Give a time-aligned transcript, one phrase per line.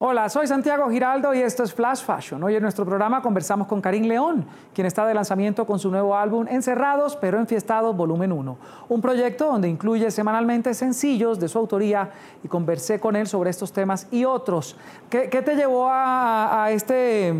[0.00, 2.40] Hola, soy Santiago Giraldo y esto es Flash Fashion.
[2.44, 6.16] Hoy en nuestro programa conversamos con Karim León, quien está de lanzamiento con su nuevo
[6.16, 8.58] álbum Encerrados pero Enfiestados Volumen 1,
[8.90, 12.12] un proyecto donde incluye semanalmente sencillos de su autoría
[12.44, 14.76] y conversé con él sobre estos temas y otros.
[15.10, 17.34] ¿Qué, te llevó a este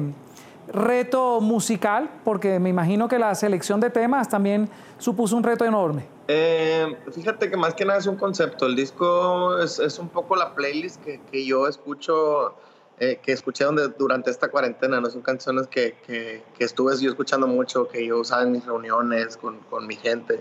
[0.73, 2.11] reto musical?
[2.25, 4.69] Porque me imagino que la selección de temas también
[4.99, 6.18] supuso un reto enorme.
[6.31, 8.67] Eh, fíjate que más que nada es un concepto.
[8.67, 12.55] El disco es, un poco la playlist que, yo escucho,
[13.01, 15.01] eh, que escuché donde, durante esta cuarentena.
[15.01, 15.11] ¿no?
[15.11, 19.59] Son canciones que, que, estuve yo escuchando mucho, que yo usaba en mis reuniones con,
[19.71, 20.39] con mi gente.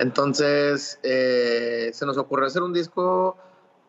[0.00, 3.36] Entonces, eh, se nos ocurrió hacer un disco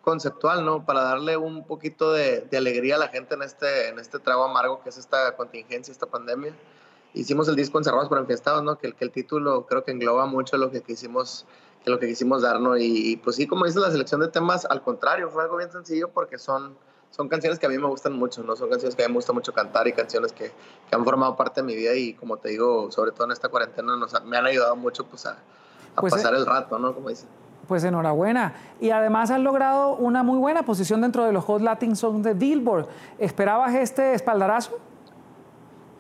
[0.04, 0.86] conceptual, ¿no?
[0.86, 4.44] Para darle un poquito de, de, alegría a la gente en este, en este trago
[4.44, 6.54] amargo que es esta contingencia, esta pandemia
[7.16, 8.78] hicimos el disco Encerrados por Enfiestados, ¿no?
[8.78, 11.46] Que el, que el título creo que engloba mucho lo que quisimos,
[11.84, 12.78] que lo que quisimos dar, ¿no?
[12.78, 16.10] Y, pues sí, como dices, la selección de temas, al contrario, fue algo bien sencillo
[16.10, 16.78] porque son,
[17.10, 18.56] son canciones que a mí me gustan mucho, ¿no?
[18.56, 20.52] Son canciones que a mí me gusta mucho cantar y canciones que,
[20.90, 23.50] que han formado parte de mi vida y como te digo, sobre todo en esta
[23.50, 25.38] cuarentena, nos, me han ayudado mucho pues a,
[25.96, 26.94] a pues, pasar eh, el rato, ¿no?
[26.94, 27.30] Como dicen.
[27.68, 28.54] Pues enhorabuena.
[28.80, 32.34] Y además has logrado una muy buena posición dentro de los Hot Latin Songs de
[32.34, 32.88] Billboard.
[33.18, 34.78] ¿Esperabas este espaldarazo?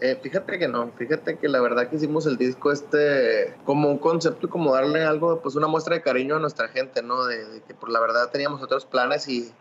[0.02, 3.98] Eh, fíjate que no, fíjate que la verdad que hicimos el disco este como un
[3.98, 7.26] concepto y como darle algo, pues una muestra de cariño a nuestra gente, ¿no?
[7.26, 9.54] De, que por la verdad teníamos otros planes y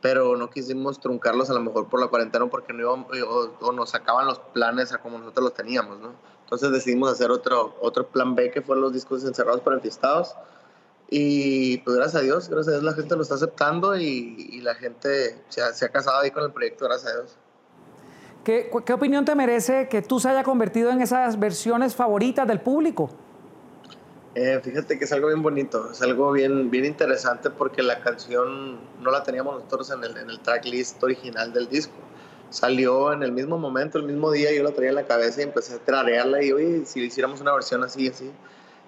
[0.00, 3.06] pero no quisimos truncarlos a lo mejor por la cuarentena porque no íbamos,
[3.60, 6.14] o, nos sacaban los planes a como nosotros los teníamos, ¿no?
[6.44, 10.34] Entonces decidimos hacer otro, otro plan B que fueron los discos encerrados por enfiestados
[11.10, 14.74] y pues gracias a Dios, gracias a Dios la gente lo está aceptando y, la
[14.74, 17.36] gente se ha, se ha casado ahí con el proyecto, gracias a Dios.
[18.44, 23.08] ¿Qué, opinión te merece que tú se haya convertido en esas versiones favoritas del público?
[24.34, 28.78] Eh, fíjate que es algo bien bonito, es algo bien, bien interesante porque la canción
[29.00, 31.94] no la teníamos nosotros en el, en el tracklist original del disco.
[32.50, 35.44] Salió en el mismo momento, el mismo día, yo la traía en la cabeza y
[35.44, 38.30] empecé a trarearla y, oye, si hiciéramos una versión así, así.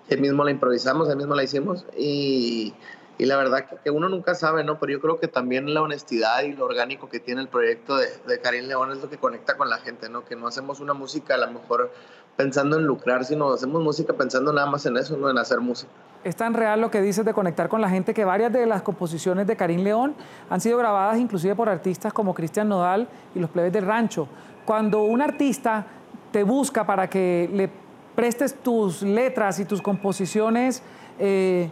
[0.09, 2.75] El mismo la improvisamos, el mismo la hicimos y
[3.19, 4.79] y la verdad que, que, uno nunca sabe, ¿no?
[4.79, 8.09] Pero yo creo que también la honestidad y lo orgánico que tiene el proyecto de,
[8.27, 10.25] de Karim León es lo que conecta con la gente, ¿no?
[10.25, 11.91] Que no hacemos una música a lo mejor
[12.37, 15.31] pensando en lucrar, sino hacemos música pensando nada más en eso, ¿no?
[15.31, 15.91] En hacer música.
[16.25, 18.83] Es tan real lo que dices de conectar con la gente que varias de las
[18.83, 20.15] composiciones de Karim León
[20.51, 24.29] han sido grabadas inclusive por artistas como Cristian Nodal y los plebes del rancho.
[24.65, 25.87] Cuando un artista
[26.33, 27.71] te busca para que le
[28.15, 30.83] prestes tus letras y tus composiciones,
[31.19, 31.71] eh,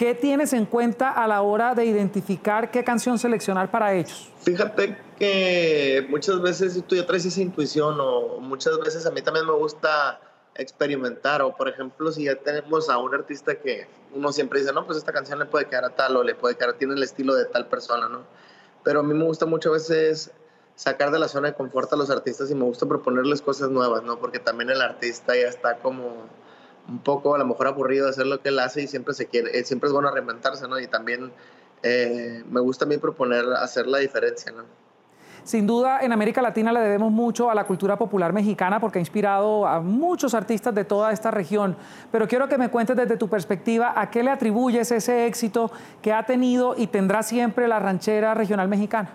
[0.00, 4.30] ¿Qué tienes en cuenta a la hora de identificar qué canción seleccionar para ellos?
[4.40, 9.44] Fíjate que muchas veces tú ya traes esa intuición o muchas veces a mí también
[9.44, 10.18] me gusta
[10.54, 14.86] experimentar o por ejemplo si ya tenemos a un artista que uno siempre dice, no,
[14.86, 17.34] pues esta canción le puede quedar a tal o le puede quedar, tiene el estilo
[17.34, 18.22] de tal persona, ¿no?
[18.82, 20.30] Pero a mí me gusta muchas veces
[20.76, 24.02] sacar de la zona de confort a los artistas y me gusta proponerles cosas nuevas,
[24.02, 24.18] ¿no?
[24.18, 26.24] Porque también el artista ya está como
[26.90, 29.58] un poco a lo mejor aburrido hacer lo que él hace y siempre se quiere,
[29.58, 30.78] eh, siempre es bueno reinventarse, ¿no?
[30.78, 31.32] Y también
[31.82, 34.64] eh, me gusta a mí proponer hacer la diferencia, ¿no?
[35.42, 39.00] Sin duda, en América Latina le debemos mucho a la cultura popular mexicana porque ha
[39.00, 41.76] inspirado a muchos artistas de toda esta región.
[42.12, 45.70] Pero quiero que me cuentes desde tu perspectiva a qué le atribuyes ese éxito
[46.02, 49.10] que ha tenido y tendrá siempre la ranchera regional mexicana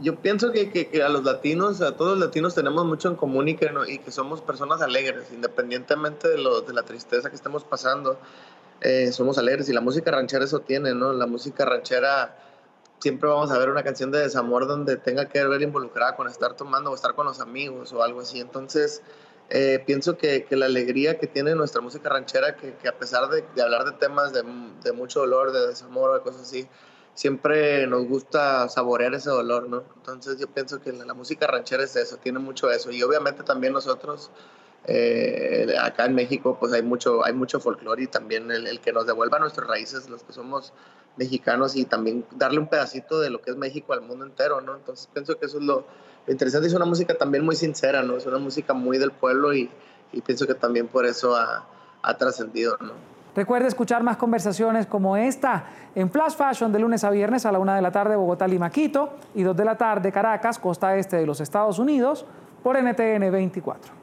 [0.00, 3.48] yo pienso que, que, a los latinos, a todos los latinos tenemos mucho en común
[3.48, 3.70] y que,
[4.10, 8.18] somos personas alegres, independientemente de, lo, de la tristeza que estemos pasando,
[8.80, 11.12] eh, somos alegres y la música ranchera eso tiene, ¿no?
[11.12, 12.36] La música ranchera
[12.98, 16.54] siempre vamos a ver una canción de desamor donde tenga que ver involucrada con estar
[16.54, 18.40] tomando o estar con los amigos o algo así.
[18.40, 19.02] Entonces,
[19.50, 23.28] eh, pienso que, que, la alegría que tiene nuestra música ranchera, que, que a pesar
[23.28, 24.42] de, de, hablar de temas de,
[24.82, 26.68] de mucho dolor, de desamor o de cosas así,
[27.14, 29.84] siempre nos gusta saborear ese dolor, ¿no?
[29.96, 32.90] Entonces yo pienso que la, música ranchera es eso, tiene mucho eso.
[32.90, 34.30] Y obviamente también nosotros,
[34.86, 39.06] eh, acá en México, pues hay mucho, hay mucho folclore y también el, que nos
[39.06, 40.72] devuelva nuestras raíces, los que somos
[41.16, 44.76] mexicanos, y también darle un pedacito de lo que es México al mundo entero, ¿no?
[44.76, 45.84] Entonces pienso que eso es lo,
[46.26, 46.68] interesante.
[46.68, 48.16] Es una música también muy sincera, ¿no?
[48.16, 49.70] Es una música muy del pueblo y,
[50.24, 51.68] pienso que también por eso ha,
[52.02, 53.19] ha trascendido, ¿no?
[53.40, 55.64] Recuerde escuchar más conversaciones como esta
[55.94, 58.68] en Flash Fashion de lunes a viernes a la una de la tarde Bogotá, Lima,
[58.68, 62.26] Quito y dos de la tarde Caracas, costa este de los Estados Unidos,
[62.62, 63.99] por NTN 24.